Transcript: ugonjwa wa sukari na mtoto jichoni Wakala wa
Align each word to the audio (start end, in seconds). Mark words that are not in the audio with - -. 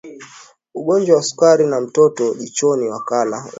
ugonjwa 0.73 1.15
wa 1.15 1.21
sukari 1.23 1.65
na 1.67 1.81
mtoto 1.81 2.33
jichoni 2.33 2.89
Wakala 2.89 3.37
wa 3.37 3.49